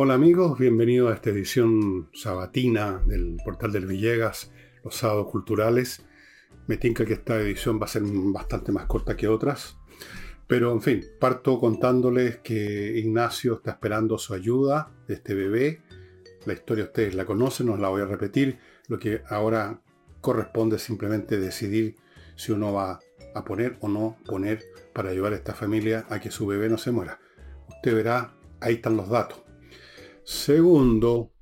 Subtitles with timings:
[0.00, 4.52] Hola amigos, bienvenidos a esta edición sabatina del portal del Villegas,
[4.84, 6.06] los sábados culturales.
[6.68, 9.76] Me tinca que esta edición va a ser bastante más corta que otras.
[10.46, 15.82] Pero en fin, parto contándoles que Ignacio está esperando su ayuda de este bebé.
[16.46, 18.60] La historia ustedes la conocen, no la voy a repetir.
[18.86, 19.82] Lo que ahora
[20.20, 21.96] corresponde simplemente decidir
[22.36, 23.00] si uno va
[23.34, 24.62] a poner o no poner
[24.92, 27.18] para ayudar a esta familia a que su bebé no se muera.
[27.68, 29.47] Usted verá, ahí están los datos.
[30.28, 31.32] Segundo,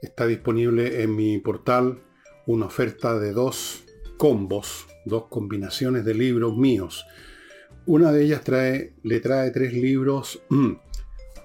[0.00, 2.02] está disponible en mi portal
[2.46, 3.84] una oferta de dos
[4.16, 7.04] combos, dos combinaciones de libros míos.
[7.84, 10.40] Una de ellas trae, le trae tres libros,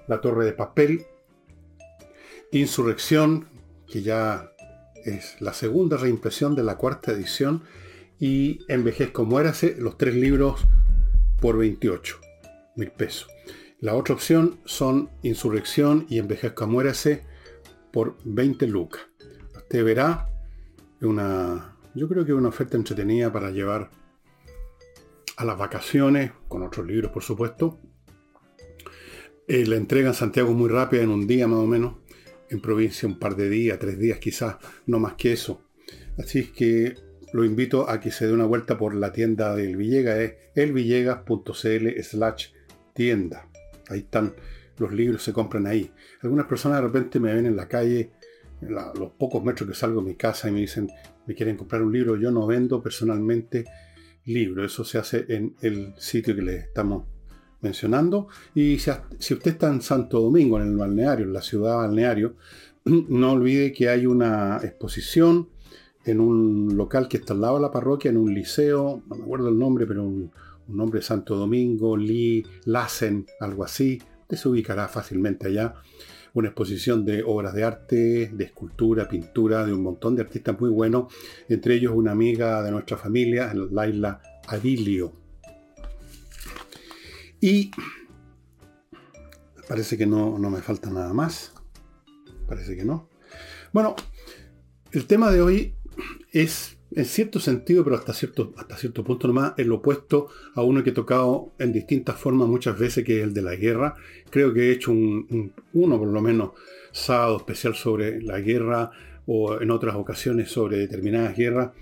[0.08, 1.04] La Torre de Papel,
[2.50, 3.46] Insurrección,
[3.86, 4.50] que ya
[5.04, 7.62] es la segunda reimpresión de la cuarta edición,
[8.18, 10.66] y Envejezco Muérase, los tres libros
[11.42, 12.18] por 28
[12.76, 13.33] mil pesos.
[13.84, 17.20] La otra opción son Insurrección y Envejezco Muérase
[17.92, 19.02] por 20 lucas.
[19.54, 20.26] Usted verá
[21.02, 23.90] una, yo creo que una oferta entretenida para llevar
[25.36, 27.78] a las vacaciones, con otros libros por supuesto.
[29.46, 31.96] Eh, la entrega en Santiago muy rápida, en un día más o menos.
[32.48, 35.60] En provincia un par de días, tres días quizás, no más que eso.
[36.16, 36.94] Así que
[37.34, 42.02] lo invito a que se dé una vuelta por la tienda del Villegas, es elvillegas.cl
[42.02, 42.46] slash
[42.94, 43.50] tienda.
[43.88, 44.34] Ahí están
[44.78, 45.90] los libros, se compran ahí.
[46.22, 48.10] Algunas personas de repente me ven en la calle,
[48.60, 50.88] los pocos metros que salgo de mi casa y me dicen,
[51.26, 52.16] me quieren comprar un libro.
[52.16, 53.64] Yo no vendo personalmente
[54.26, 57.04] libros, eso se hace en el sitio que les estamos
[57.60, 58.28] mencionando.
[58.54, 62.36] Y si, si usted está en Santo Domingo, en el balneario, en la ciudad balneario,
[62.84, 65.48] no olvide que hay una exposición
[66.04, 69.24] en un local que está al lado de la parroquia, en un liceo, no me
[69.24, 70.30] acuerdo el nombre, pero un,
[70.68, 74.00] nombre de Santo Domingo, Lee, Lassen, algo así.
[74.30, 75.74] Se ubicará fácilmente allá.
[76.32, 80.70] Una exposición de obras de arte, de escultura, pintura, de un montón de artistas muy
[80.70, 81.12] buenos,
[81.48, 85.12] entre ellos una amiga de nuestra familia, Laila Adilio.
[87.40, 87.70] Y
[89.68, 91.52] parece que no, no me falta nada más.
[92.48, 93.08] Parece que no.
[93.72, 93.94] Bueno,
[94.92, 95.74] el tema de hoy
[96.32, 100.82] es, en cierto sentido, pero hasta cierto, hasta cierto punto nomás, el opuesto a uno
[100.84, 103.96] que he tocado en distintas formas muchas veces, que es el de la guerra.
[104.30, 106.52] Creo que he hecho un, uno, por lo menos,
[106.92, 108.90] sábado especial sobre la guerra
[109.26, 111.72] o en otras ocasiones sobre determinadas guerras.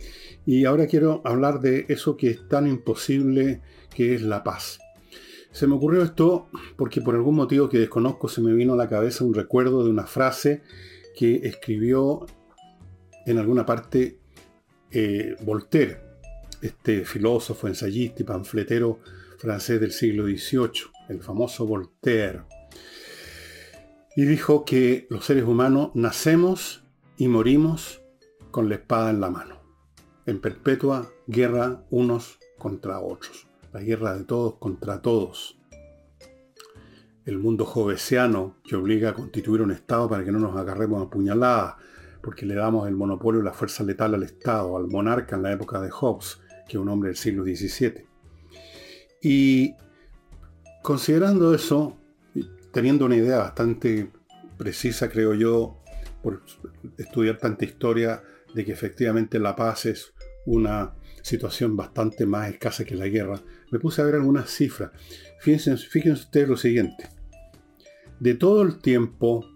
[0.46, 3.60] Y ahora quiero hablar de eso que es tan imposible,
[3.94, 4.78] que es la paz.
[5.50, 8.88] Se me ocurrió esto porque por algún motivo que desconozco se me vino a la
[8.88, 10.62] cabeza un recuerdo de una frase
[11.14, 12.24] que escribió
[13.26, 14.21] en alguna parte
[14.92, 16.00] eh, Voltaire,
[16.60, 19.00] este filósofo, ensayista y panfletero
[19.38, 22.42] francés del siglo XVIII, el famoso Voltaire.
[24.14, 26.84] Y dijo que los seres humanos nacemos
[27.16, 28.02] y morimos
[28.50, 29.60] con la espada en la mano,
[30.26, 35.58] en perpetua guerra unos contra otros, la guerra de todos contra todos.
[37.24, 41.10] El mundo jovesiano que obliga a constituir un Estado para que no nos agarremos a
[41.10, 41.76] puñaladas,
[42.22, 45.52] porque le damos el monopolio y la fuerza letal al Estado, al monarca en la
[45.52, 48.06] época de Hobbes, que es un hombre del siglo XVII.
[49.20, 49.74] Y
[50.82, 51.98] considerando eso,
[52.72, 54.10] teniendo una idea bastante
[54.56, 55.80] precisa, creo yo,
[56.22, 56.42] por
[56.96, 58.22] estudiar tanta historia,
[58.54, 60.12] de que efectivamente la paz es
[60.46, 63.40] una situación bastante más escasa que la guerra,
[63.70, 64.90] me puse a ver algunas cifras.
[65.40, 67.08] Fíjense, fíjense ustedes lo siguiente.
[68.20, 69.48] De todo el tiempo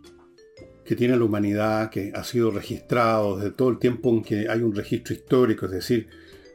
[0.86, 4.60] que tiene la humanidad, que ha sido registrado desde todo el tiempo en que hay
[4.60, 6.08] un registro histórico, es decir,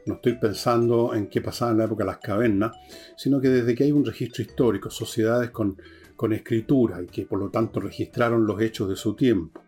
[0.06, 2.72] no estoy pensando en qué pasaba en la época de las cavernas,
[3.16, 5.76] sino que desde que hay un registro histórico, sociedades con,
[6.16, 9.62] con escritura y que por lo tanto registraron los hechos de su tiempo.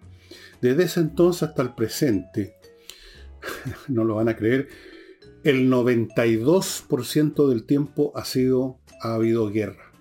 [0.62, 2.56] Desde ese entonces hasta el presente,
[3.88, 4.69] no lo van a creer,
[5.44, 9.92] el 92% del tiempo ha sido, ha habido guerra.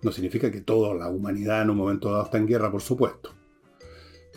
[0.00, 3.33] No significa que toda la humanidad en un momento dado está en guerra, por supuesto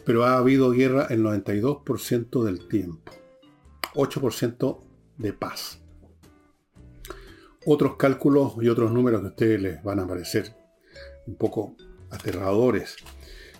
[0.08, 3.12] pero ha habido guerra el 92% del tiempo.
[3.94, 4.80] 8%
[5.18, 5.82] de paz.
[7.66, 10.56] Otros cálculos y otros números que a ustedes les van a parecer
[11.26, 11.76] un poco
[12.10, 12.96] aterradores.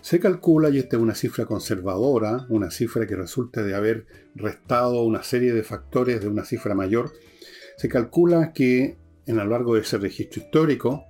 [0.00, 5.02] Se calcula, y esta es una cifra conservadora, una cifra que resulta de haber restado
[5.02, 7.12] una serie de factores de una cifra mayor,
[7.76, 8.96] se calcula que
[9.26, 11.04] en a lo largo de ese registro histórico,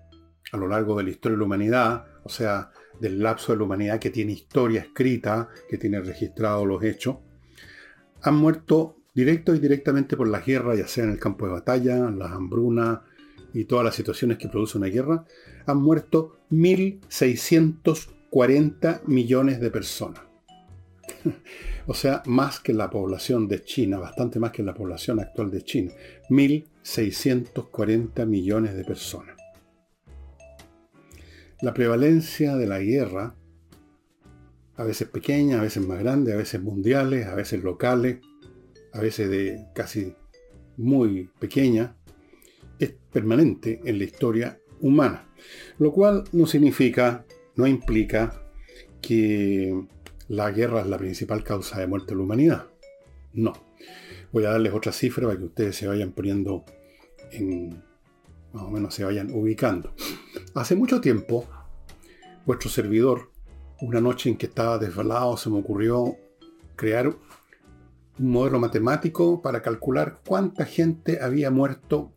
[0.51, 3.65] a lo largo de la historia de la humanidad, o sea, del lapso de la
[3.65, 7.17] humanidad que tiene historia escrita, que tiene registrados los hechos,
[8.23, 12.11] han muerto directo y directamente por la guerra, ya sea en el campo de batalla,
[12.11, 13.01] las hambrunas
[13.55, 15.25] y todas las situaciones que produce una guerra,
[15.67, 20.21] han muerto 1.600 40 millones de personas.
[21.87, 25.63] o sea, más que la población de China, bastante más que la población actual de
[25.63, 25.93] China.
[26.31, 29.38] 1.640 millones de personas.
[31.61, 33.35] La prevalencia de la guerra,
[34.77, 38.19] a veces pequeña, a veces más grande, a veces mundiales, a veces locales,
[38.93, 40.15] a veces de casi
[40.77, 41.97] muy pequeña,
[42.79, 45.29] es permanente en la historia humana.
[45.79, 47.25] Lo cual no significa,
[47.57, 48.41] no implica
[49.01, 49.85] que
[50.29, 52.67] la guerra es la principal causa de muerte de la humanidad.
[53.33, 53.53] No.
[54.31, 56.65] Voy a darles otra cifra para que ustedes se vayan poniendo
[57.33, 57.83] en,
[58.53, 59.93] más o menos se vayan ubicando.
[60.59, 61.47] Hace mucho tiempo,
[62.45, 63.31] vuestro servidor,
[63.81, 66.17] una noche en que estaba desvelado, se me ocurrió
[66.75, 67.17] crear un
[68.19, 72.13] modelo matemático para calcular cuánta gente había muerto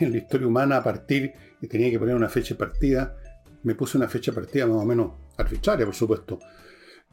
[0.00, 3.18] en la historia humana a partir, y tenía que poner una fecha de partida.
[3.64, 6.38] Me puse una fecha partida más o menos arbitraria, por supuesto.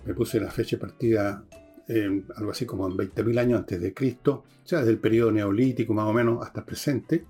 [0.06, 1.44] Me puse la fecha de partida
[1.90, 5.34] en algo así como en 20.000 años antes de Cristo, o sea, desde el periodo
[5.34, 7.26] neolítico más o menos hasta el presente.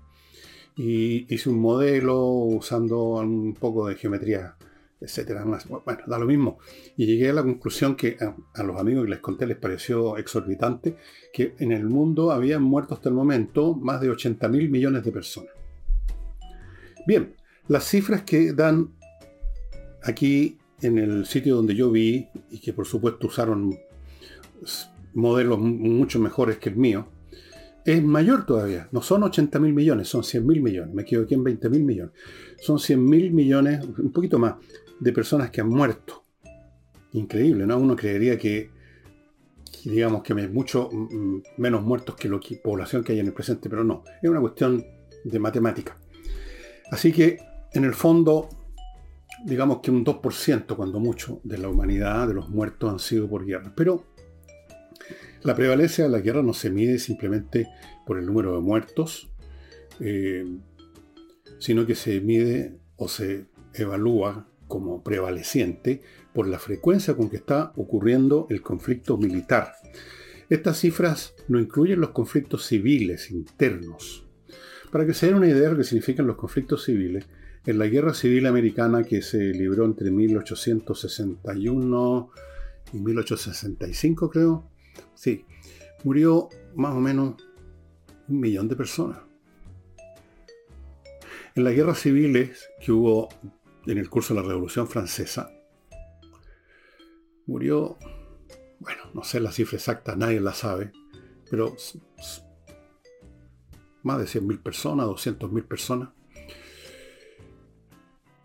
[0.76, 4.56] Y hice un modelo usando un poco de geometría
[5.00, 5.44] etcétera.
[5.44, 6.58] Bueno, da lo mismo.
[6.96, 10.96] Y llegué a la conclusión que a, los amigos que les conté les pareció exorbitante
[11.32, 15.12] que en el mundo habían muerto hasta el momento más de 80 mil millones de
[15.12, 15.52] personas.
[17.06, 17.34] Bien,
[17.68, 18.90] las cifras que dan
[20.02, 23.78] aquí en el sitio donde yo vi y que por supuesto usaron
[25.14, 27.06] modelos mucho mejores que el mío,
[27.84, 28.88] es mayor todavía.
[28.92, 30.94] No son 80 mil millones, son 100 mil millones.
[30.94, 32.14] Me equivoqué en 20 mil millones.
[32.60, 34.54] Son 100 mil millones, un poquito más,
[34.98, 36.24] de personas que han muerto.
[37.12, 37.78] Increíble, ¿no?
[37.78, 38.70] Uno creería que,
[39.84, 40.90] digamos que hay mucho
[41.56, 44.04] menos muertos que la población que hay en el presente, pero no.
[44.22, 44.84] Es una cuestión
[45.24, 45.96] de matemática.
[46.90, 47.38] Así que,
[47.72, 48.48] en el fondo,
[49.44, 53.44] digamos que un 2%, cuando mucho, de la humanidad, de los muertos han sido por
[53.44, 53.72] guerra.
[53.74, 54.09] Pero
[55.42, 57.68] la prevalencia de la guerra no se mide simplemente
[58.06, 59.30] por el número de muertos,
[60.00, 60.44] eh,
[61.58, 66.02] sino que se mide o se evalúa como prevaleciente
[66.32, 69.72] por la frecuencia con que está ocurriendo el conflicto militar.
[70.48, 74.26] Estas cifras no incluyen los conflictos civiles internos.
[74.90, 77.26] Para que se den una idea de lo que significan los conflictos civiles,
[77.66, 82.30] en la Guerra Civil Americana que se libró entre 1861
[82.92, 84.69] y 1865, creo,
[85.20, 85.44] sí,
[86.02, 87.34] murió más o menos
[88.26, 89.18] un millón de personas.
[91.54, 93.28] En las guerras civiles que hubo
[93.86, 95.52] en el curso de la Revolución Francesa,
[97.44, 97.98] murió,
[98.78, 100.90] bueno, no sé la cifra exacta, nadie la sabe,
[101.50, 101.76] pero
[104.02, 106.08] más de 100.000 personas, 200.000 personas.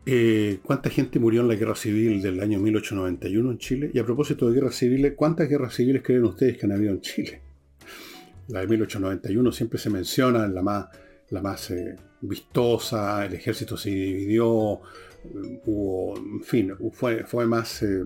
[0.08, 3.92] Eh, ¿Cuánta gente murió en la guerra civil del año 1891 en Chile?
[3.92, 7.02] Y a propósito de guerras civiles, ¿cuántas guerras civiles creen ustedes que han habido en
[7.02, 7.42] Chile?
[8.50, 10.88] La de 1891 siempre se menciona, la más,
[11.30, 14.82] la más eh, vistosa, el ejército se dividió,
[15.66, 18.04] hubo, en fin, fue, más eh,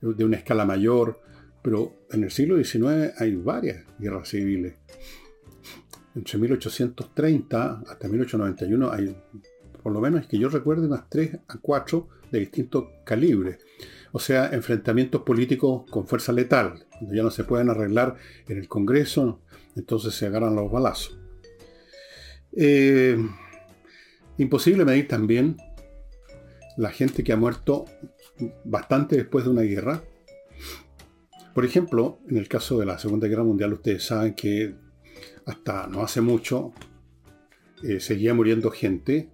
[0.00, 1.20] de una escala mayor,
[1.60, 4.74] pero en el siglo XIX hay varias guerras civiles.
[6.14, 9.16] Entre 1830 hasta 1891 hay,
[9.82, 13.58] por lo menos es que yo recuerde, unas 3 a 4 de distintos calibres.
[14.12, 18.16] O sea, enfrentamientos políticos con fuerza letal, donde ya no se pueden arreglar
[18.48, 19.40] en el Congreso,
[19.76, 21.18] entonces se agarran los balazos.
[22.52, 23.16] Eh,
[24.38, 25.56] imposible medir también
[26.76, 27.84] la gente que ha muerto
[28.64, 30.02] bastante después de una guerra.
[31.54, 34.74] Por ejemplo, en el caso de la Segunda Guerra Mundial, ustedes saben que
[35.46, 36.72] hasta no hace mucho
[37.82, 39.30] eh, seguía muriendo gente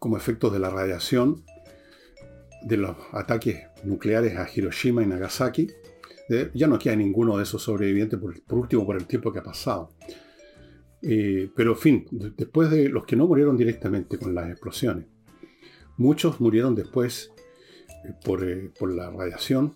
[0.00, 1.44] como efecto de la radiación
[2.62, 5.68] de los ataques nucleares a Hiroshima y Nagasaki.
[6.52, 9.92] ya no queda ninguno de esos sobrevivientes, por, último, por el tiempo que ha pasado.
[11.02, 15.06] Eh, pero, en fin, después de los que no murieron directamente con las explosiones,
[16.00, 17.30] Muchos murieron después
[18.06, 19.74] eh, eh, por, la radiación.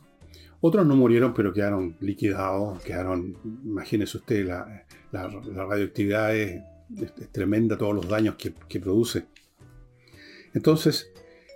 [0.62, 6.62] Otros no murieron, pero quedaron liquidados, quedaron, imagínense usted, la, radioactividad es,
[7.30, 9.26] tremenda, todos los daños que, que produce.
[10.54, 11.12] Entonces,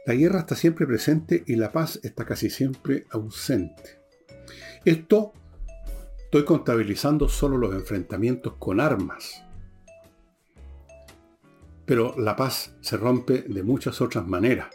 [0.06, 3.98] la guerra está siempre presente y la paz está casi siempre ausente.
[4.84, 5.32] Esto
[6.24, 9.42] estoy contabilizando solo los enfrentamientos con armas.
[11.86, 14.68] Pero la paz se rompe de muchas otras maneras.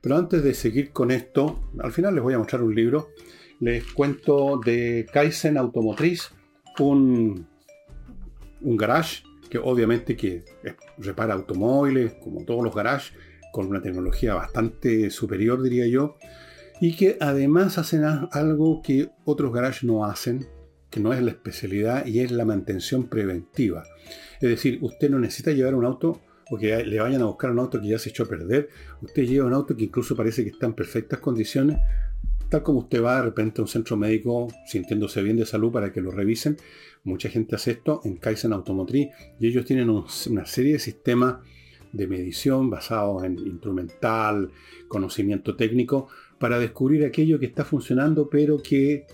[0.00, 3.10] Pero antes de seguir con esto, al final les voy a mostrar un libro.
[3.60, 6.30] Les cuento de Kaizen Automotriz,
[6.78, 7.46] un,
[8.60, 10.44] un garage que obviamente que
[10.98, 13.12] repara automóviles, como todos los garages,
[13.52, 16.16] con una tecnología bastante superior, diría yo,
[16.80, 20.46] y que además hacen algo que otros garages no hacen,
[20.90, 23.84] que no es la especialidad y es la mantención preventiva.
[24.40, 27.58] Es decir, usted no necesita llevar un auto o que le vayan a buscar un
[27.58, 28.68] auto que ya se echó a perder.
[29.02, 31.78] Usted lleva un auto que incluso parece que está en perfectas condiciones,
[32.48, 35.92] tal como usted va de repente a un centro médico sintiéndose bien de salud para
[35.92, 36.56] que lo revisen.
[37.04, 41.36] Mucha gente hace esto en Kaizen Automotriz y ellos tienen una serie de sistemas
[41.92, 44.50] de medición basados en instrumental,
[44.88, 49.06] conocimiento técnico, para descubrir aquello que está funcionando pero que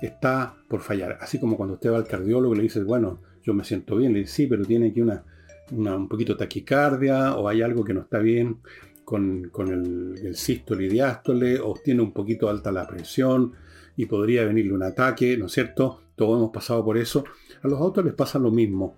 [0.00, 1.18] está por fallar.
[1.20, 4.12] Así como cuando usted va al cardiólogo y le dice, bueno, yo me siento bien,
[4.12, 5.24] le dice, sí, pero tiene aquí una,
[5.72, 8.58] un poquito taquicardia o hay algo que no está bien
[9.04, 13.52] con, el, el, sístole y diástole o tiene un poquito alta la presión
[13.96, 16.02] y podría venirle un ataque, ¿no es cierto?
[16.14, 17.24] Todos hemos pasado por eso.
[17.62, 18.96] A los autos les pasa lo mismo.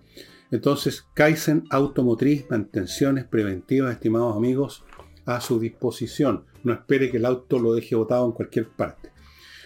[0.53, 4.85] Entonces, Kaizen Automotriz, mantenciones preventivas, estimados amigos,
[5.25, 6.45] a su disposición.
[6.63, 9.09] No espere que el auto lo deje botado en cualquier parte.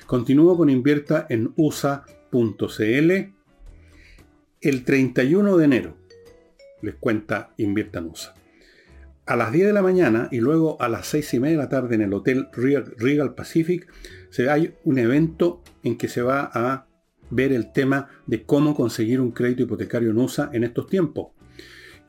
[0.06, 3.12] Continúo con invierta en USA.cl
[4.62, 5.98] el 31 de enero.
[6.82, 8.34] Les cuenta Invierta en USA.
[9.26, 11.70] A las 10 de la mañana y luego a las 6 y media de la
[11.70, 13.92] tarde en el Hotel Regal Pacific
[14.30, 16.87] se hay un evento en que se va a
[17.30, 21.30] ver el tema de cómo conseguir un crédito hipotecario en USA en estos tiempos.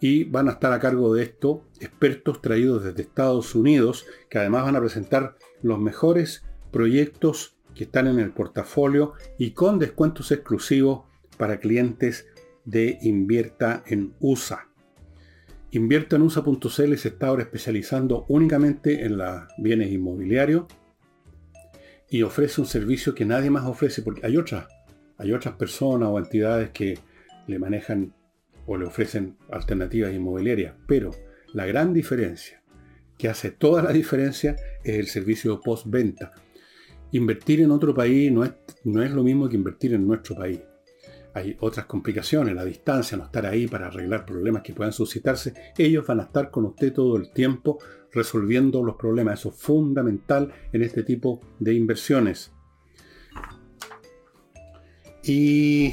[0.01, 4.65] Y van a estar a cargo de esto expertos traídos desde Estados Unidos, que además
[4.65, 11.03] van a presentar los mejores proyectos que están en el portafolio y con descuentos exclusivos
[11.37, 12.27] para clientes
[12.65, 14.69] de Invierta en USA.
[15.71, 20.65] Invierta en USA.cl se está ahora especializando únicamente en los bienes inmobiliarios
[22.11, 24.67] y ofrece un servicio que nadie más ofrece, porque hay otras
[25.19, 26.99] hay otras personas o entidades que
[27.47, 28.15] le manejan
[28.67, 31.11] o le ofrecen alternativas inmobiliarias, pero
[31.53, 32.63] la gran diferencia,
[33.17, 36.33] que hace toda la diferencia, es el servicio postventa.
[37.13, 38.53] Invertir en otro país no es,
[38.85, 40.61] no es lo mismo que invertir en nuestro país.
[41.35, 45.55] Hay otras complicaciones, la distancia, no estar ahí para arreglar problemas que puedan suscitarse.
[45.77, 47.79] Ellos van a estar con usted todo el tiempo
[48.13, 49.41] resolviendo los problemas.
[49.41, 52.53] Eso es fundamental en este tipo de inversiones.
[55.31, 55.93] Y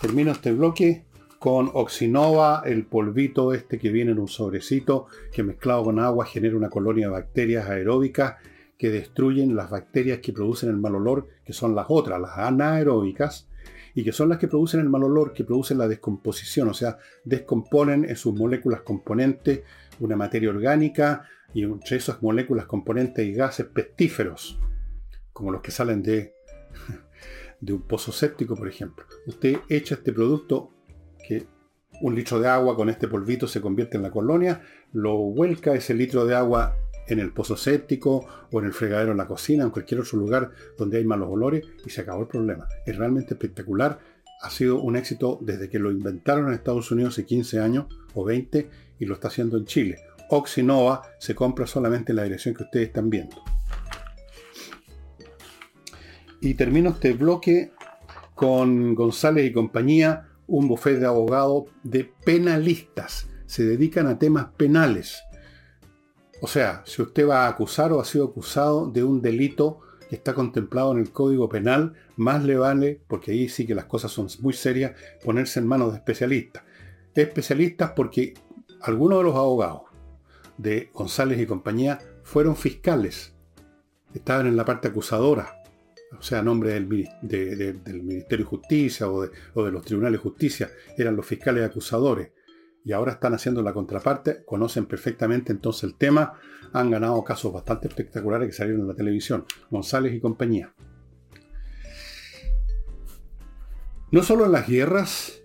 [0.00, 1.02] termino este bloque
[1.40, 6.56] con Oxinova, el polvito este que viene en un sobrecito que mezclado con agua genera
[6.56, 8.36] una colonia de bacterias aeróbicas
[8.78, 13.48] que destruyen las bacterias que producen el mal olor, que son las otras, las anaeróbicas,
[13.92, 16.98] y que son las que producen el mal olor, que producen la descomposición, o sea,
[17.24, 19.62] descomponen en sus moléculas componentes
[19.98, 24.60] una materia orgánica y entre esas moléculas componentes y gases pestíferos,
[25.32, 26.34] como los que salen de
[27.62, 29.06] de un pozo séptico, por ejemplo.
[29.26, 30.70] Usted echa este producto,
[31.26, 31.46] que
[32.02, 34.60] un litro de agua con este polvito se convierte en la colonia,
[34.92, 36.74] lo vuelca ese litro de agua
[37.06, 40.50] en el pozo séptico o en el fregadero en la cocina, en cualquier otro lugar
[40.76, 42.66] donde hay malos olores y se acabó el problema.
[42.84, 44.00] Es realmente espectacular.
[44.42, 48.24] Ha sido un éxito desde que lo inventaron en Estados Unidos hace 15 años o
[48.24, 49.98] 20 y lo está haciendo en Chile.
[50.30, 53.36] Oxinova se compra solamente en la dirección que ustedes están viendo.
[56.42, 57.72] Y termino este bloque
[58.34, 63.28] con González y compañía, un bufete de abogados de penalistas.
[63.46, 65.22] Se dedican a temas penales.
[66.40, 69.78] O sea, si usted va a acusar o ha sido acusado de un delito
[70.10, 73.84] que está contemplado en el Código Penal, más le vale, porque ahí sí que las
[73.84, 74.94] cosas son muy serias,
[75.24, 76.64] ponerse en manos de especialistas.
[77.14, 78.34] Especialistas porque
[78.80, 79.82] algunos de los abogados
[80.58, 83.32] de González y compañía fueron fiscales.
[84.12, 85.61] Estaban en la parte acusadora
[86.18, 91.16] o sea, a nombre del, Ministerio de Justicia o de, los Tribunales de Justicia, eran
[91.16, 92.30] los fiscales acusadores.
[92.84, 96.34] Y ahora están haciendo la contraparte, conocen perfectamente entonces el tema,
[96.72, 100.74] han ganado casos bastante espectaculares que salieron en la televisión, González y compañía.
[104.10, 105.40] No solo en las guerras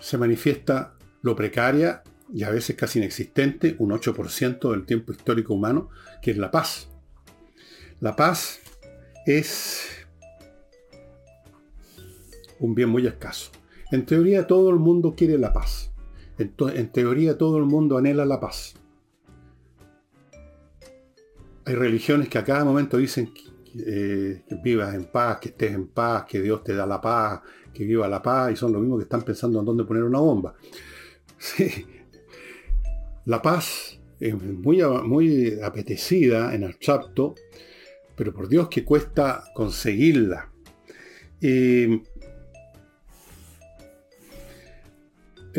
[0.00, 5.88] se manifiesta lo precaria y a veces casi inexistente, un 8% del tiempo histórico humano,
[6.20, 6.88] que es la paz.
[8.00, 8.60] La paz
[9.26, 9.88] es
[12.60, 13.50] un bien muy escaso.
[13.90, 15.92] En teoría todo el mundo quiere la paz.
[16.38, 18.74] En, teoría todo el mundo anhela la paz.
[21.64, 23.42] Hay religiones que a cada momento dicen que,
[23.78, 27.40] eh, vivas en paz, que estés en paz, que Dios te da la paz,
[27.74, 30.20] que viva la paz, y son lo mismo que están pensando en dónde poner una
[30.20, 30.54] bomba.
[33.26, 37.34] La paz es muy, muy apetecida en abstracto,
[38.16, 40.50] pero por Dios que cuesta conseguirla.
[41.40, 42.02] el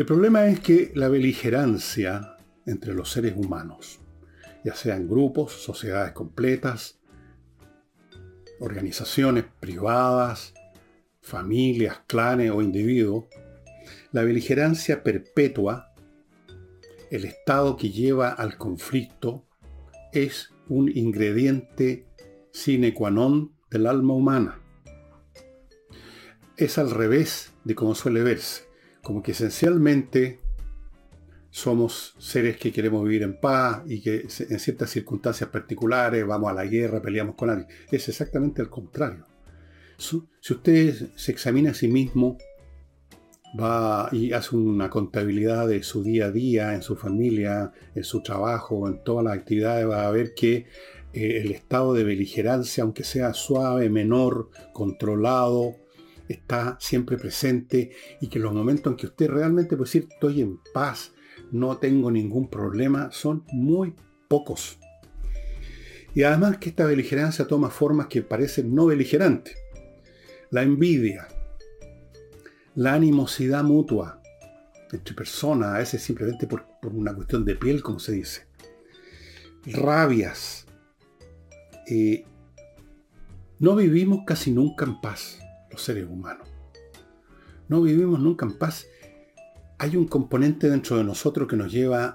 [0.06, 2.36] problema es que la beligerancia
[2.66, 4.00] entre los seres humanos,
[4.64, 6.98] ya sean grupos, sociedades completas,
[8.60, 10.52] organizaciones privadas,
[11.20, 13.26] familias, clanes o individuos,
[14.12, 15.92] la beligerancia perpetua,
[17.10, 19.44] el estado que lleva al conflicto,
[20.12, 22.07] es un ingrediente
[22.50, 24.60] sine qua non del alma humana.
[26.56, 28.64] Es al revés de como suele verse,
[29.02, 30.40] como que esencialmente
[31.50, 36.54] somos seres que queremos vivir en paz y que en ciertas circunstancias particulares vamos a
[36.54, 37.68] la guerra, peleamos con alguien.
[37.90, 39.24] Es exactamente al contrario.
[39.96, 42.38] Si usted se examina a sí mismo,
[43.58, 48.22] va y hace una contabilidad de su día a día, en su familia, en su
[48.22, 50.66] trabajo, en todas las actividades, va a ver que
[51.12, 55.76] eh, el estado de beligerancia, aunque sea suave, menor, controlado,
[56.28, 60.58] está siempre presente y que los momentos en que usted realmente puede decir estoy en
[60.72, 61.12] paz,
[61.50, 63.94] no tengo ningún problema, son muy
[64.28, 64.78] pocos.
[66.14, 69.54] Y además que esta beligerancia toma formas que parecen no beligerantes.
[70.50, 71.28] La envidia,
[72.74, 74.20] la animosidad mutua
[74.92, 78.46] entre personas, a veces simplemente por, una cuestión de piel, como se dice.
[79.66, 80.67] Rabias.
[81.90, 82.24] Eh,
[83.60, 85.40] no vivimos casi nunca en paz,
[85.70, 86.48] los seres humanos.
[87.68, 88.86] No vivimos nunca en paz.
[89.78, 92.14] Hay un componente dentro de nosotros que nos lleva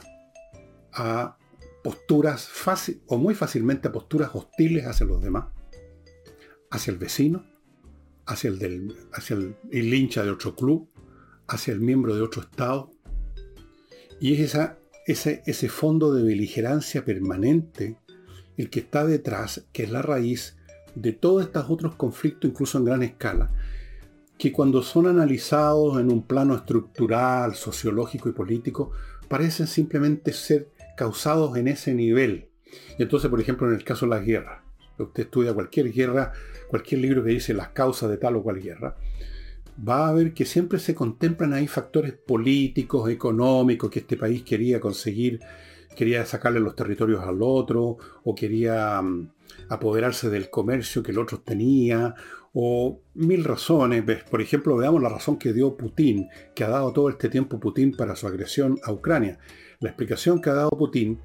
[0.94, 1.38] a
[1.84, 5.46] posturas fácil o muy fácilmente a posturas hostiles hacia los demás,
[6.70, 7.46] hacia el vecino,
[8.26, 10.88] hacia el, del, hacia el, hincha de otro club,
[11.48, 12.92] hacia el miembro de otro Estado.
[14.20, 14.78] Y es esa,
[15.08, 17.98] ese, ese fondo de beligerancia permanente
[18.58, 20.58] el que está detrás, que es la raíz
[20.96, 23.52] de todos estos otros conflictos, incluso en gran escala,
[24.38, 28.92] que cuando son analizados en un plano estructural, sociológico y político,
[29.28, 32.50] parecen simplemente ser causados en ese nivel.
[32.98, 34.62] Y entonces, por ejemplo, en el caso de las guerras,
[34.98, 36.34] usted estudia cualquier guerra,
[36.68, 38.96] cualquier libro que dice las causas de tal o cual guerra,
[39.88, 44.80] va a ver que siempre se contemplan ahí factores políticos, económicos, que este país quería
[44.80, 45.40] conseguir,
[45.96, 49.32] quería sacarle los territorios al otro, o quería mm,
[49.70, 52.16] apoderarse del comercio que el otro tenía,
[52.54, 54.04] o mil razones.
[54.30, 57.96] Por ejemplo, veamos la razón que dio Putin, que ha dado todo este tiempo Putin
[57.96, 59.40] para su agresión a Ucrania.
[59.80, 61.20] La explicación que ha dado Putin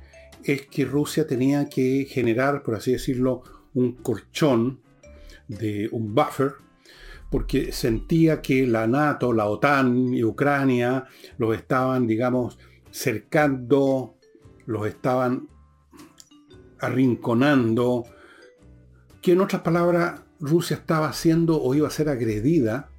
[0.44, 3.42] es que Rusia tenía que generar, por así decirlo,
[3.74, 4.80] un colchón,
[5.48, 6.52] de un buffer,
[7.30, 11.06] porque sentía que la NATO, la OTAN y Ucrania
[11.38, 12.58] los estaban, digamos,
[12.90, 14.17] cercando,
[14.68, 15.48] los estaban
[16.78, 18.04] arrinconando,
[19.22, 22.90] que en otras palabras Rusia estaba siendo o iba a ser agredida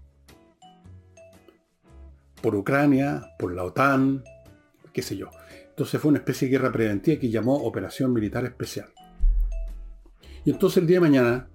[2.41, 4.23] por Ucrania, por la OTAN,
[4.91, 5.29] qué sé yo.
[5.69, 8.89] Entonces fue una especie de guerra preventiva que llamó Operación Militar Especial.
[10.45, 11.49] Y entonces el día de mañana,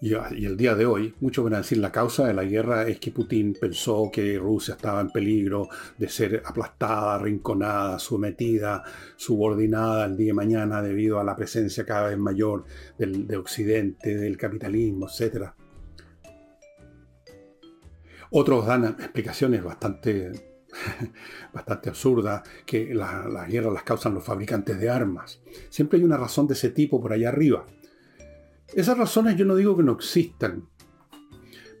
[0.00, 3.00] y, el día de hoy, muchos van a decir la causa de la guerra es
[3.00, 8.84] que Putin pensó que Rusia estaba en peligro de ser aplastada, arrinconada, sometida,
[9.16, 12.64] subordinada el día de mañana debido a la presencia cada vez mayor
[12.96, 15.50] del, de Occidente, del capitalismo, etc.
[18.30, 20.30] Otros dan explicaciones bastante,
[21.52, 25.40] bastante absurdas, que las guerras las causan los fabricantes de armas.
[25.70, 27.66] Siempre hay una razón de ese tipo por allá arriba.
[28.74, 30.68] Esas razones yo no digo que no existan,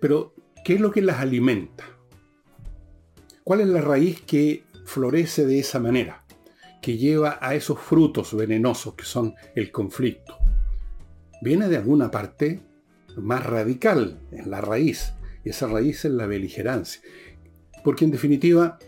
[0.00, 1.84] pero ¿qué es lo que las alimenta?
[3.44, 6.24] ¿Cuál es la raíz que florece de esa manera,
[6.80, 10.38] que lleva a esos frutos venenosos que son el conflicto?
[11.42, 12.62] Viene de alguna parte
[13.16, 15.12] más radical, en la raíz,
[15.44, 17.02] y esa raíz es la beligerancia.
[17.84, 18.78] Porque en definitiva,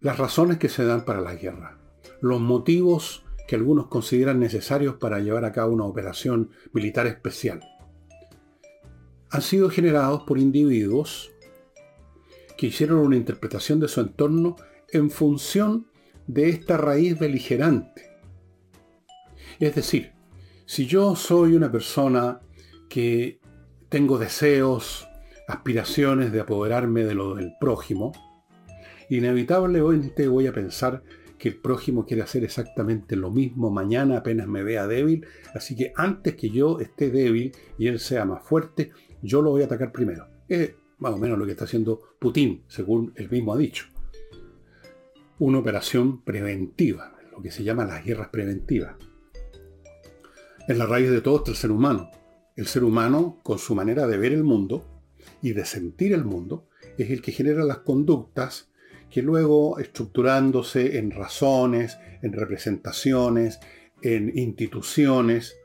[0.00, 1.78] las razones que se dan para la guerra,
[2.20, 7.60] los motivos que algunos consideran necesarios para llevar a cabo una operación militar especial.
[9.30, 11.32] Han sido generados por individuos
[12.58, 14.56] que hicieron una interpretación de su entorno
[14.90, 15.86] en función
[16.26, 18.10] de esta raíz beligerante.
[19.58, 20.12] Es decir,
[20.66, 22.40] si yo soy una persona
[22.90, 23.40] que
[23.88, 25.08] tengo deseos,
[25.48, 28.12] aspiraciones de apoderarme de lo del prójimo,
[29.08, 31.02] inevitablemente voy a pensar
[31.38, 35.26] que el prójimo quiere hacer exactamente lo mismo mañana apenas me vea débil.
[35.54, 38.90] Así que antes que yo esté débil y él sea más fuerte,
[39.22, 40.26] yo lo voy a atacar primero.
[40.48, 43.86] Es más o menos lo que está haciendo Putin, según él mismo ha dicho.
[45.38, 48.96] Una operación preventiva, lo que se llama las guerras preventivas.
[50.66, 52.10] Es la raíz de todo el ser humano.
[52.56, 54.84] El ser humano, con su manera de ver el mundo
[55.40, 58.67] y de sentir el mundo, es el que genera las conductas
[59.10, 63.58] que luego, estructurándose en razones, en representaciones,
[64.02, 65.56] en instituciones,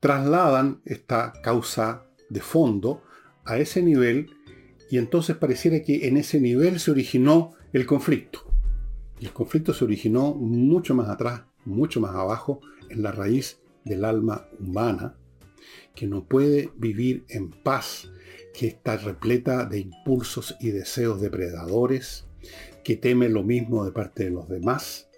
[0.00, 3.02] trasladan esta causa de fondo
[3.44, 4.30] a ese nivel
[4.90, 8.52] y entonces pareciera que en ese nivel se originó el conflicto.
[9.20, 14.04] Y el conflicto se originó mucho más atrás, mucho más abajo, en la raíz del
[14.04, 15.14] alma humana,
[15.94, 18.10] que no puede vivir en paz,
[18.54, 22.26] que está repleta de impulsos y deseos depredadores,
[22.84, 25.08] que teme lo mismo de parte de los demás,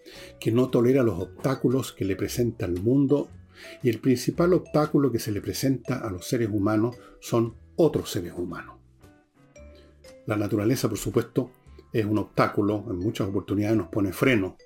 [0.40, 3.28] que no tolera los obstáculos que le presenta el mundo,
[3.82, 8.32] y el principal obstáculo que se le presenta a los seres humanos son otros seres
[8.36, 8.76] humanos.
[10.26, 11.50] La naturaleza, por supuesto,
[11.92, 14.56] es un obstáculo, en muchas oportunidades nos pone freno,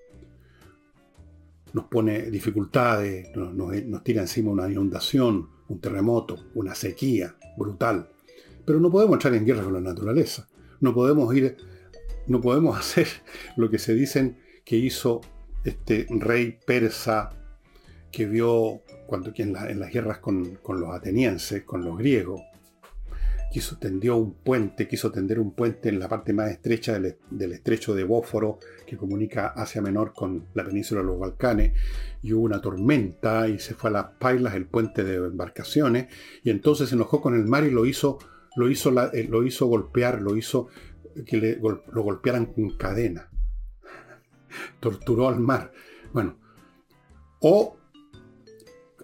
[1.73, 8.09] nos pone dificultades, nos, tira encima una inundación, un terremoto, una sequía brutal.
[8.67, 10.49] Pero no podemos entrar en guerra con la naturaleza.
[10.81, 11.57] No podemos ir,
[12.27, 13.07] no podemos hacer
[13.57, 15.21] lo que se dicen que hizo
[15.65, 17.31] este rey persa
[18.13, 22.41] que vio cuando en, las guerras con, con los atenienses, con los griegos,
[23.57, 27.95] quiso tendió un puente, quiso tender un puente en la parte más estrecha del, estrecho
[27.95, 31.73] de Bósforo que comunica Asia Menor con la península de los Balcanes
[32.23, 36.09] y hubo una tormenta y se fue a las pailas el puente de embarcaciones
[36.43, 38.19] y entonces se enojó con el mar y lo hizo
[38.57, 40.69] lo hizo, eh, lo hizo golpear, lo hizo
[41.25, 43.31] que lo golpearan con cadena.
[44.81, 45.73] Torturó al mar.
[46.13, 46.37] Bueno,
[47.41, 47.77] o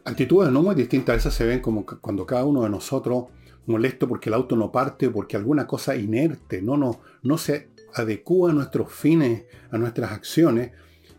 [0.05, 3.27] actitudes no muy distintas, esas se ven como cuando cada uno de nosotros
[3.67, 8.51] molesto porque el auto no parte, porque alguna cosa inerte no, no, no se adecua
[8.51, 10.73] a nuestros fines, a nuestras acciones,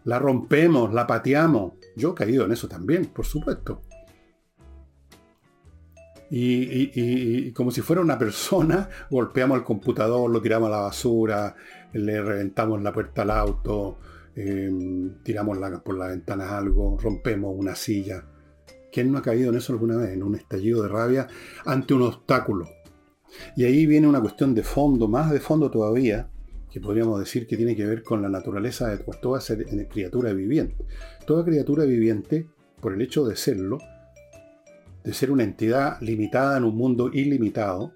[0.04, 1.74] la rompemos, la pateamos.
[1.96, 3.84] Yo he caído en eso también, por supuesto.
[6.36, 11.56] Y, como si fuera una persona, golpeamos el computador, lo tiramos a la basura,
[11.94, 14.00] le reventamos la puerta al auto,
[14.36, 18.26] em, tiramos por la ventana algo, rompemos una silla.
[18.92, 20.10] ¿Quién no ha caído en eso alguna vez?
[20.10, 21.28] En un estallido de rabia
[21.66, 22.68] ante un obstáculo.
[23.56, 26.30] Y ahí viene una cuestión de fondo, más de fondo todavía,
[26.72, 29.40] que podríamos decir que tiene que ver con la naturaleza de toda
[29.88, 30.84] criatura viviente.
[31.28, 32.48] Toda criatura viviente,
[32.82, 33.78] por el hecho de serlo,
[35.04, 37.94] de ser una entidad limitada en un mundo ilimitado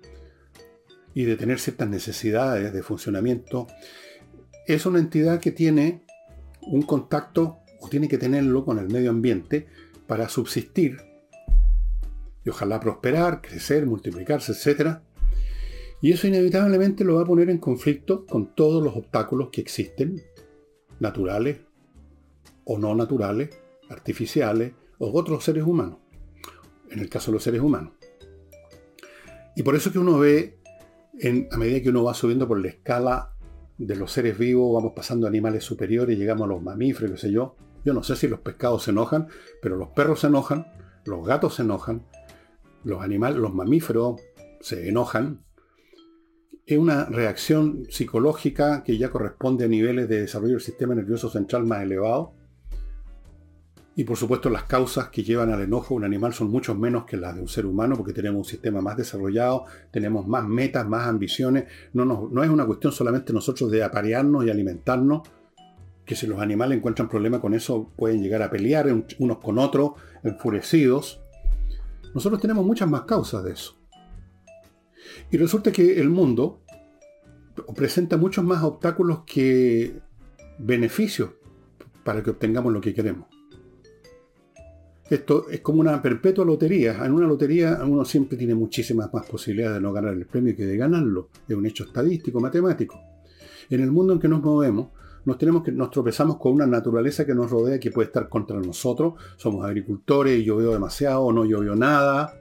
[1.14, 3.68] y de tener ciertas necesidades de funcionamiento,
[4.68, 6.04] es una entidad que tiene
[6.62, 9.68] un contacto o tiene que tenerlo con el medio ambiente
[10.06, 10.98] para subsistir
[12.44, 15.00] y ojalá prosperar, crecer, multiplicarse, etc.
[16.02, 20.22] Y eso inevitablemente lo va a poner en conflicto con todos los obstáculos que existen,
[21.00, 21.58] naturales
[22.64, 23.50] o no naturales,
[23.90, 25.98] artificiales o otros seres humanos,
[26.92, 27.94] en el caso de los seres humanos.
[29.56, 30.60] Y por eso que uno ve,
[31.20, 33.34] en, a medida que uno va subiendo por la escala
[33.78, 37.32] de los seres vivos, vamos pasando a animales superiores, llegamos a los mamíferos, qué sé
[37.32, 39.28] yo, yo no sé si los pescados se enojan,
[39.62, 40.68] pero los perros se enojan,
[41.06, 42.06] los gatos se enojan,
[42.84, 44.22] los animales, los mamíferos
[44.62, 45.44] se enojan.
[46.66, 51.66] Es una reacción psicológica que ya corresponde a niveles de desarrollo del sistema nervioso central
[51.66, 52.34] más elevado.
[53.98, 57.06] Y por supuesto las causas que llevan al enojo de un animal son mucho menos
[57.06, 60.88] que las de un ser humano porque tenemos un sistema más desarrollado, tenemos más metas,
[60.88, 61.64] más ambiciones.
[61.94, 65.28] No, no es una cuestión solamente nosotros de aparearnos y alimentarnos,
[66.06, 68.86] que si los animales encuentran problemas con eso pueden llegar a pelear
[69.18, 71.20] unos con otros, enfurecidos.
[72.14, 73.80] Nosotros tenemos muchas más causas de eso.
[75.32, 76.62] Y resulta que el mundo
[77.76, 80.00] presenta muchos más obstáculos que
[80.60, 81.32] beneficios
[82.04, 83.37] para que obtengamos lo que queremos.
[85.10, 87.06] Esto es como una perpetua lotería.
[87.06, 90.66] En una lotería uno siempre tiene muchísimas más posibilidades de no ganar el premio que
[90.66, 91.30] de ganarlo.
[91.48, 93.00] Es un hecho estadístico, matemático.
[93.70, 94.90] En el mundo en que nos movemos,
[95.24, 99.14] nos, tropezamos con una naturaleza que nos rodea que puede estar contra nosotros.
[99.38, 102.34] Somos agricultores y llovió demasiado o no llovió nada.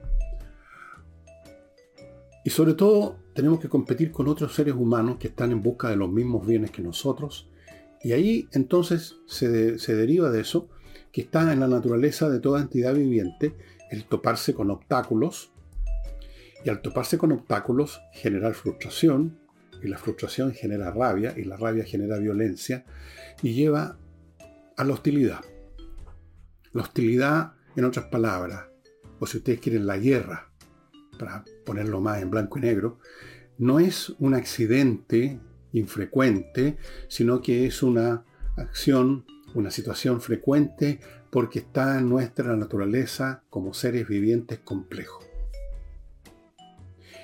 [2.43, 5.95] Y sobre todo tenemos que competir con otros seres humanos que están en busca de
[5.95, 7.49] los mismos bienes que nosotros.
[8.03, 10.69] Y ahí entonces se deriva de eso
[11.17, 13.55] que está en la naturaleza de toda entidad viviente
[13.89, 15.49] el toparse con obstáculos.
[16.63, 19.39] Y al toparse con obstáculos generar frustración,
[19.81, 22.85] y la frustración genera rabia y la rabia genera violencia
[23.41, 23.97] y lleva
[24.75, 25.39] a la hostilidad.
[26.71, 28.65] La hostilidad, en otras palabras,
[29.19, 30.51] o si ustedes quieren la guerra,
[31.17, 32.99] para ponerlo más en blanco y negro,
[33.57, 35.39] no es un accidente
[35.73, 36.77] infrecuente,
[37.07, 38.23] sino que es una
[38.55, 45.25] acción, una situación frecuente porque está en nuestra naturaleza como seres vivientes complejos.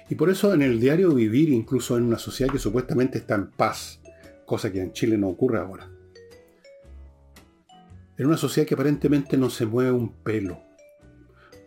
[0.10, 3.50] Y por eso en el diario vivir, incluso en una sociedad que supuestamente está en
[3.50, 4.02] paz,
[4.46, 5.90] cosa que en Chile no ocurre ahora.
[8.18, 10.62] En una sociedad que aparentemente no se mueve un pelo,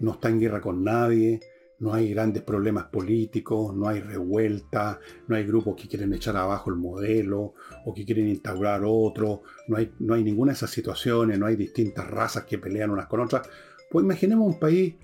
[0.01, 1.40] no está en guerra con nadie,
[1.78, 6.70] no hay grandes problemas políticos, no hay revuelta, no hay grupos que quieren echar abajo
[6.70, 11.38] el modelo o que quieren instaurar otro, no hay, no hay ninguna de esas situaciones,
[11.38, 13.48] no hay distintas razas que pelean unas con otras.
[13.90, 14.94] Pues imaginemos un país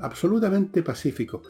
[0.00, 1.42] absolutamente pacífico,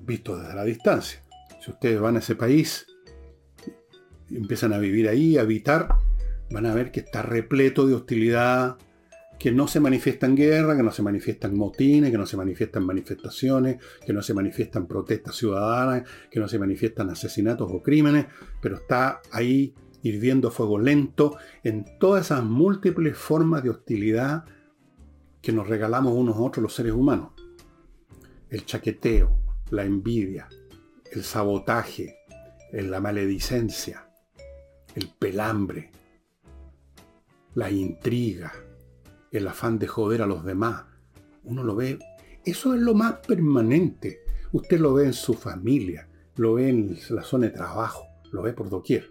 [0.00, 1.22] visto desde la distancia.
[1.60, 2.86] Si ustedes van a ese país,
[4.30, 5.88] empiezan a vivir ahí, a habitar,
[6.50, 8.76] van a ver que está repleto de hostilidad,
[9.42, 12.86] que no se manifiesta en guerra, que no se manifiestan motines, que no se manifiestan
[12.86, 18.26] manifestaciones, que no se manifiestan protestas ciudadanas, que no se manifiestan asesinatos o crímenes,
[18.60, 19.74] pero está ahí
[20.04, 24.44] hirviendo fuego lento en todas esas múltiples formas de hostilidad
[25.40, 27.32] que nos regalamos unos a otros los seres humanos.
[28.48, 29.36] El chaqueteo,
[29.70, 30.48] la envidia,
[31.10, 32.14] el sabotaje,
[32.70, 34.08] la maledicencia,
[34.94, 35.90] el pelambre,
[37.56, 38.52] la intriga,
[39.32, 40.84] el afán de joder a los demás.
[41.44, 41.98] Uno lo ve,
[42.44, 44.20] eso es lo más permanente.
[44.52, 48.52] Usted lo ve en su familia, lo ve en la zona de trabajo, lo ve
[48.52, 49.10] por doquier.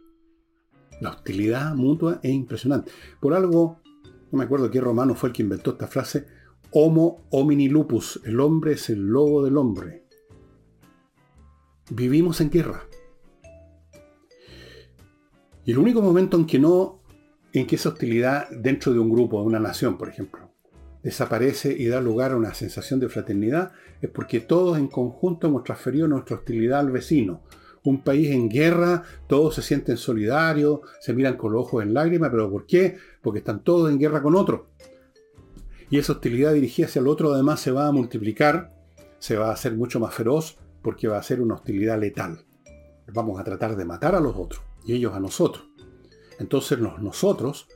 [1.02, 2.92] La hostilidad mutua es impresionante.
[3.20, 3.82] Por algo,
[4.32, 6.28] no me acuerdo qué romano fue el que inventó esta frase,
[6.74, 10.06] Homo homini lupus, el hombre es el lobo del hombre.
[11.90, 12.84] Vivimos en guerra.
[15.66, 17.01] Y el único momento en que no
[17.54, 20.52] en que esa hostilidad dentro de un grupo, de una nación, por ejemplo,
[21.04, 25.64] desaparece y da lugar a una sensación de fraternidad, es porque todos en conjunto hemos
[25.64, 27.44] transferido nuestra hostilidad al vecino.
[27.84, 32.30] Un país en guerra, todos se sienten solidarios, se miran con los ojos en lágrimas,
[32.30, 32.98] pero ¿por qué?
[33.22, 34.70] Porque están todos en guerra con otro.
[35.90, 38.72] Y esa hostilidad dirigida hacia el otro además se va a multiplicar,
[39.18, 42.46] se va a hacer mucho más feroz, porque va a ser una hostilidad letal.
[43.14, 45.71] Vamos a tratar de matar a los otros y ellos a nosotros.
[46.42, 47.68] Entonces nosotros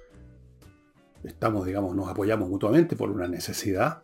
[1.23, 4.01] estamos, digamos, nos apoyamos mutuamente por una necesidad,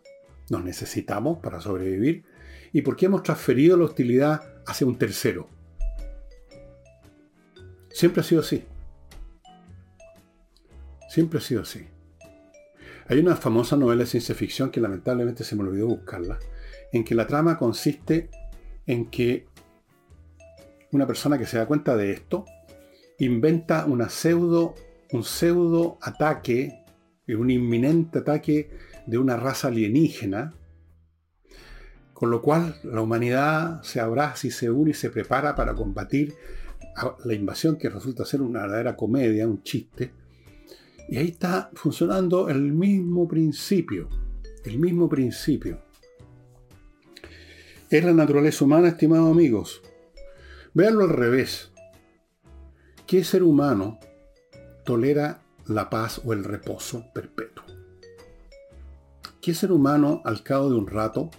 [0.50, 2.24] nos necesitamos para sobrevivir,
[2.72, 5.48] y porque hemos transferido la hostilidad hacia un tercero.
[7.90, 8.64] Siempre ha sido así.
[11.08, 11.88] Siempre ha sido así.
[13.08, 16.38] Hay una famosa novela de ciencia ficción que lamentablemente se me olvidó buscarla,
[16.92, 18.30] en que la trama consiste
[18.86, 19.44] en que
[20.92, 22.44] una persona que se da cuenta de esto
[23.24, 24.74] inventa una pseudo,
[25.12, 26.84] un pseudo ataque,
[27.28, 28.68] un inminente ataque
[29.06, 30.52] de una raza alienígena,
[32.12, 36.34] con lo cual la humanidad se abraza y se une y se prepara para combatir
[37.24, 40.12] la invasión que resulta ser una verdadera comedia, un chiste.
[41.08, 44.08] Y ahí está funcionando el mismo principio,
[44.64, 45.80] el mismo principio.
[47.88, 49.82] Es la naturaleza humana, estimados amigos.
[50.74, 51.71] Veanlo al revés.
[53.06, 53.98] ¿Qué ser humano
[54.84, 57.64] tolera la paz o el reposo perpetuo?
[59.40, 61.30] ¿Qué ser humano al cabo de un rato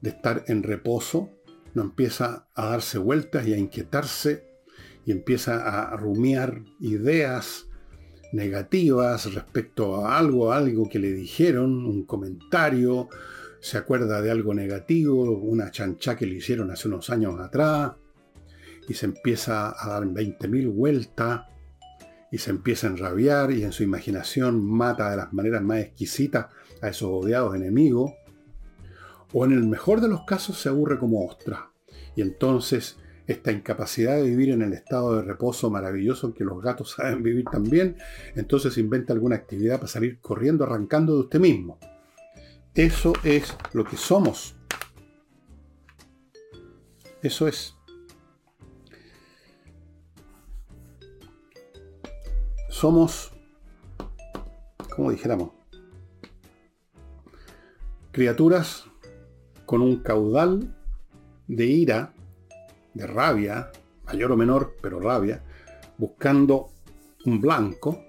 [0.00, 1.30] de estar en reposo
[1.74, 4.46] no empieza a darse vueltas y a inquietarse
[5.06, 7.66] y empieza a rumiar ideas
[8.32, 13.08] negativas respecto a algo, algo que le dijeron, un comentario,
[13.60, 17.92] se acuerda de algo negativo, una chancha que le hicieron hace unos años atrás,
[18.88, 21.42] y se empieza a dar 20.000 vueltas
[22.30, 26.46] y se empieza a enrabiar y en su imaginación mata de las maneras más exquisitas
[26.82, 28.12] a esos odiados enemigos.
[29.32, 31.70] O en el mejor de los casos se aburre como ostra.
[32.16, 36.62] Y entonces esta incapacidad de vivir en el estado de reposo maravilloso en que los
[36.62, 37.96] gatos saben vivir también,
[38.34, 41.78] entonces inventa alguna actividad para salir corriendo, arrancando de usted mismo.
[42.74, 44.56] Eso es lo que somos.
[47.22, 47.73] Eso es.
[52.74, 53.30] Somos,
[54.96, 55.50] como dijéramos,
[58.10, 58.84] criaturas
[59.64, 60.74] con un caudal
[61.46, 62.12] de ira,
[62.92, 63.70] de rabia,
[64.06, 65.40] mayor o menor, pero rabia,
[65.98, 66.70] buscando
[67.24, 68.02] un blanco,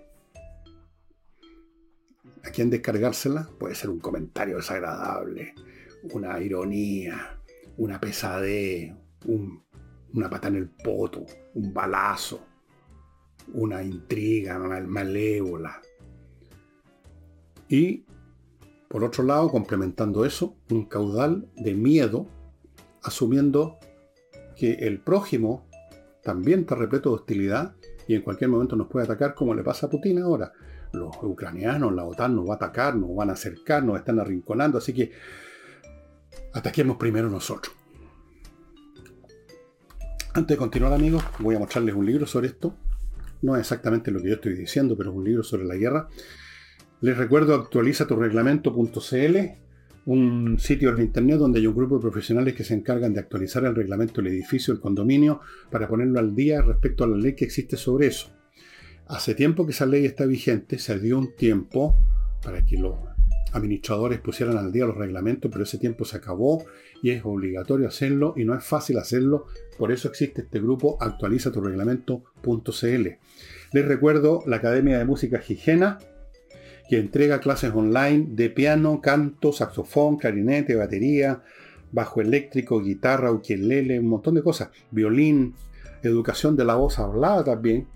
[2.43, 5.54] a quien descargársela, puede ser un comentario desagradable,
[6.12, 7.39] una ironía,
[7.78, 8.91] una pesadez,
[9.28, 11.23] una pata en el poto,
[11.54, 12.55] un balazo,
[13.53, 15.81] una intriga malévola.
[17.69, 18.05] Y,
[18.88, 22.27] por otro lado, complementando eso, un caudal de miedo,
[23.03, 23.77] asumiendo
[24.55, 25.67] que el prójimo
[26.23, 27.75] también está repleto de hostilidad
[28.08, 30.53] y en cualquier momento nos puede atacar como le pasa a Putin ahora.
[30.93, 34.77] Los ucranianos, la OTAN nos va a atacar, nos van a acercar, nos están arrinconando,
[34.77, 35.12] así que
[36.53, 37.75] ataquemos primero nosotros.
[40.34, 42.75] Antes de continuar, amigos, voy a mostrarles un libro sobre esto.
[43.45, 46.10] No es exactamente lo que yo estoy diciendo, pero es un libro sobre la guerra.
[47.01, 49.38] Les recuerdo actualiza tu reglamento.cl,
[50.08, 53.63] un sitio en internet donde hay un grupo de profesionales que se encargan de actualizar
[53.65, 57.45] el reglamento del edificio, el condominio, para ponerlo al día respecto a la ley que
[57.45, 58.36] existe sobre eso.
[59.05, 61.95] Hace tiempo que esa ley está vigente, se dio un tiempo
[62.41, 62.95] para que los
[63.53, 66.65] administradores pusieran al día los reglamentos, pero ese tiempo se acabó
[67.01, 69.45] y es obligatorio hacerlo y no es fácil hacerlo.
[69.77, 71.63] Por eso existe este grupo actualiza tu.
[73.71, 75.99] Les recuerdo la Academia de Música Gigena,
[76.89, 81.43] que entrega clases online de piano, canto, saxofón, clarinete, batería,
[81.91, 85.55] bajo eléctrico, guitarra, ukelele, un montón de cosas, violín,
[86.03, 87.88] educación de la voz hablada también,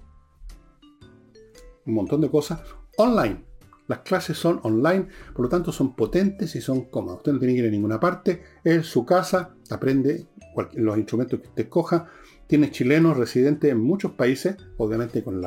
[1.85, 2.61] un montón de cosas
[2.97, 3.48] online.
[3.89, 7.17] Las clases son online, por lo tanto son potentes y son cómodas.
[7.17, 10.27] Usted no tiene que ir a ninguna parte, es su casa, aprende
[10.73, 12.07] los instrumentos que usted escoja.
[12.45, 15.41] Tiene chilenos residentes en muchos países, obviamente con,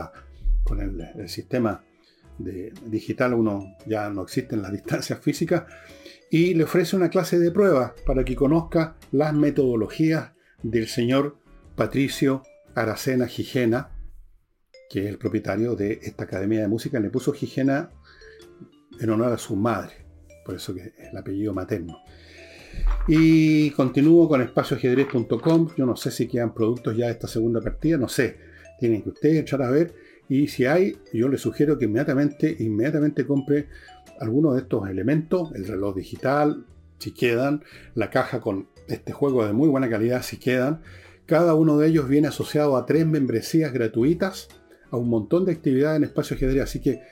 [0.64, 1.85] con el, sistema
[2.37, 5.62] de, digital uno ya no existen las distancias físicas,
[6.28, 10.33] y le ofrece una clase de prueba para que conozca las metodologías
[10.64, 11.37] del señor
[11.76, 12.42] Patricio
[12.74, 13.90] Aracena Gijena,
[14.90, 16.98] que es el propietario de esta academia de música.
[16.98, 17.90] Le puso Gijena
[19.02, 19.92] en honor a su madre,
[20.44, 21.98] por eso que el apellido materno.
[23.06, 25.70] Y continúo con espacioajedrez.com.
[25.76, 28.38] Yo no sé si quedan productos ya de esta segunda partida, no sé.
[28.78, 29.94] Tienen que ustedes echar a ver.
[30.28, 33.66] Y si hay, yo les sugiero que inmediatamente, inmediatamente compre
[34.20, 36.64] algunos de estos elementos, el reloj digital,
[36.98, 40.80] si quedan, la caja con este juego de muy buena calidad, si quedan.
[41.26, 44.48] Cada uno de ellos viene asociado a tres membresías gratuitas,
[44.90, 46.62] a un montón de actividades en espacio ajedrez.
[46.62, 47.02] Así que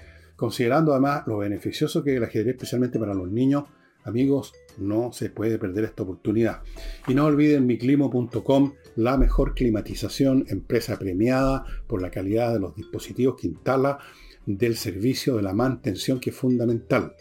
[0.40, 3.64] Considerando además lo beneficioso que es el ajedrez, especialmente para los niños,
[4.04, 6.62] amigos, no se puede perder esta oportunidad.
[7.06, 13.36] Y no olviden miclimo.com, la mejor climatización, empresa premiada por la calidad de los dispositivos
[13.38, 13.98] que instala,
[14.46, 17.16] del servicio de la mantención que es fundamental.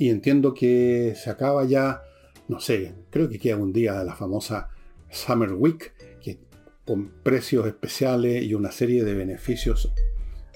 [0.00, 2.02] Y entiendo que se acaba ya,
[2.48, 4.68] no sé, creo que queda un día de la famosa
[5.10, 6.40] Summer Week, que,
[6.84, 9.92] con precios especiales y una serie de beneficios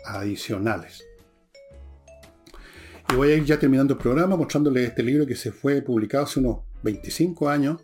[0.04, 1.05] adicionales.
[3.08, 6.24] Y voy a ir ya terminando el programa mostrándoles este libro que se fue publicado
[6.24, 7.80] hace unos 25 años.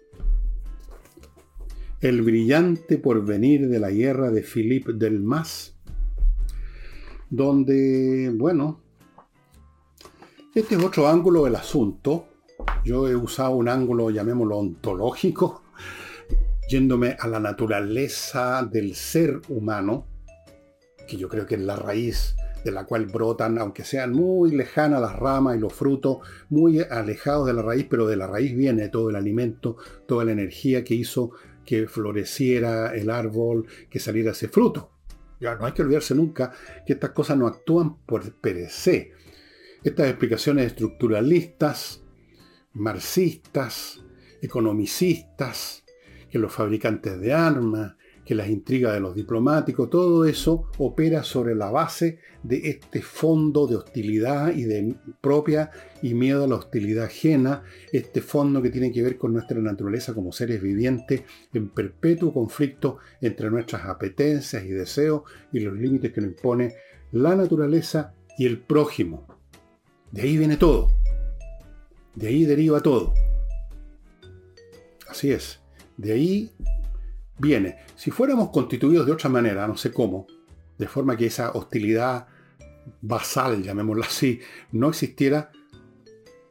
[2.01, 5.77] El brillante porvenir de la guerra de Philippe Delmas.
[7.31, 8.81] Donde, bueno,
[10.55, 12.27] este es otro ángulo del asunto.
[12.85, 15.63] Yo he usado un ángulo, llamémoslo ontológico,
[16.69, 20.07] yéndome a la naturaleza del ser humano,
[21.07, 25.01] que yo creo que es la raíz de la cual brotan, aunque sean muy lejanas
[25.01, 28.89] las ramas y los frutos, muy alejados de la raíz, pero de la raíz viene
[28.89, 31.33] todo el alimento, toda la energía que hizo
[31.65, 34.91] que floreciera el árbol, que saliera ese fruto.
[35.41, 36.53] Ya no hay que olvidarse nunca
[36.87, 39.11] que estas cosas no actúan por perecer.
[39.83, 42.05] Estas explicaciones estructuralistas,
[42.73, 44.01] marxistas,
[44.41, 45.85] economicistas,
[46.31, 51.55] que los fabricantes de armas, que las intrigas de los diplomáticos, todo eso opera sobre
[51.55, 55.71] la base de este fondo de hostilidad y de propia
[56.03, 60.15] y miedo a la hostilidad ajena, este fondo que tiene que ver con nuestra naturaleza
[60.15, 66.21] como seres vivientes en perpetuo conflicto entre nuestras apetencias y deseos y los límites que
[66.21, 66.75] nos impone
[67.13, 69.27] la naturaleza y el prójimo.
[70.11, 70.89] De ahí viene todo.
[72.15, 73.15] De ahí deriva todo.
[75.09, 75.61] Así es.
[75.97, 76.51] De ahí
[77.43, 77.77] viene.
[77.97, 80.27] Si fuéramos constituidos de otra manera, no sé cómo,
[80.79, 82.29] de forma que esa hostilidad
[83.01, 85.51] basal, llamémosla así, no existiera,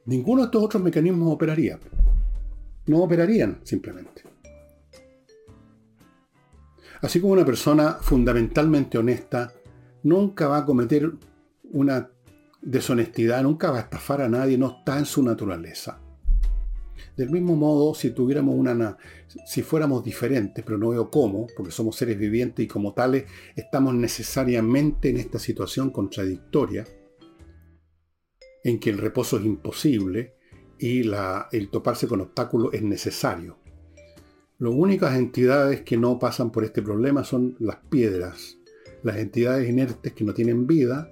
[0.06, 1.80] ninguno de estos otros mecanismos operaría.
[2.88, 4.24] No operarían simplemente.
[7.02, 9.54] Así como una persona fundamentalmente honesta
[10.04, 11.12] nunca va a cometer
[11.72, 12.10] una
[12.62, 16.00] deshonestidad, nunca va a estafar a nadie, no está en su naturaleza.
[17.16, 18.98] Del mismo modo, si tuviéramos una,
[19.46, 23.26] si fuéramos diferentes, pero no veo cómo, porque somos seres vivientes y como tales
[23.56, 26.86] estamos necesariamente en esta situación contradictoria,
[28.64, 30.36] en que el reposo es imposible
[30.80, 31.02] y
[31.52, 33.58] el toparse con obstáculos es necesario.
[34.58, 38.58] Las únicas entidades que no pasan por este problema son las piedras.
[39.04, 41.12] Las entidades inertes que no tienen vida,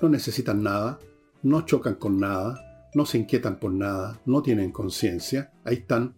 [0.00, 1.00] no necesitan nada,
[1.42, 2.65] no chocan con nada,
[2.96, 6.14] no se inquietan por nada, no tienen conciencia, ahí están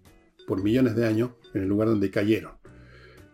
[0.46, 2.52] por millones de años en el lugar donde cayeron.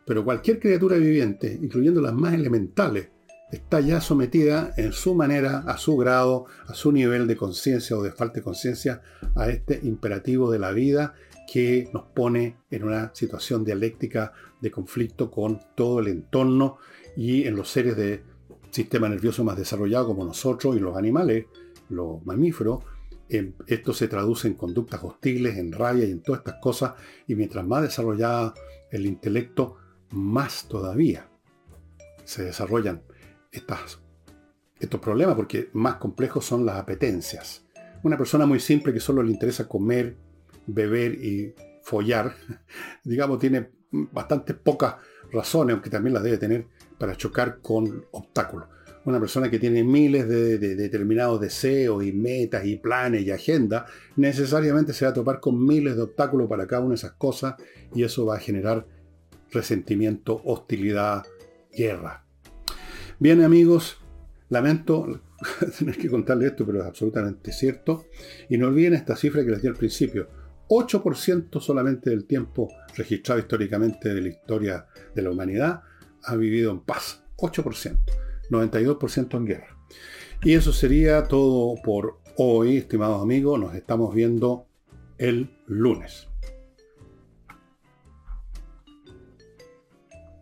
[0.06, 3.10] Pero cualquier criatura viviente, incluyendo las más elementales,
[3.52, 8.02] está ya sometida en su manera, a su grado, a su nivel de conciencia o
[8.02, 9.02] de falta de conciencia,
[9.34, 11.12] a este imperativo de la vida
[11.46, 14.32] que nos pone en una situación dialéctica
[14.62, 16.78] de conflicto con todo el entorno
[17.14, 18.22] y en los seres de
[18.70, 21.44] sistema nervioso más desarrollado como nosotros y los animales,
[21.90, 22.82] los mamíferos,
[23.28, 26.94] esto se traduce en conductas hostiles, en rabia y en todas estas cosas,
[27.26, 28.54] y mientras más desarrollada
[28.90, 29.76] el intelecto,
[30.10, 31.28] más todavía
[32.24, 33.02] se desarrollan
[33.50, 37.64] estos problemas, porque más complejos son las apetencias.
[38.02, 40.16] Una persona muy simple que solo le interesa comer,
[40.66, 42.34] beber y follar,
[43.04, 44.96] digamos, tiene bastante pocas
[45.32, 46.66] razones, aunque también las debe tener,
[46.98, 48.68] para chocar con obstáculos
[49.04, 53.86] una persona que tiene miles de, determinados deseos y metas y planes y agenda,
[54.16, 57.54] necesariamente se va a topar con miles de obstáculos para cada una de esas cosas
[57.94, 58.86] y eso va a generar
[59.50, 61.24] resentimiento, hostilidad,
[61.72, 62.24] guerra.
[63.18, 63.98] Bien amigos,
[64.48, 65.20] lamento
[65.78, 68.06] tener que contarles esto, pero es absolutamente cierto.
[68.48, 70.28] Y no olviden esta cifra que les di al principio.
[70.68, 75.82] 8% solamente del tiempo registrado históricamente de la historia de la humanidad
[76.22, 77.22] ha vivido en paz.
[77.36, 77.98] 8%.
[78.50, 79.78] 92% en guerra.
[80.42, 83.58] Y eso sería todo por hoy, estimados amigos.
[83.58, 84.66] Nos estamos viendo
[85.18, 86.28] el lunes.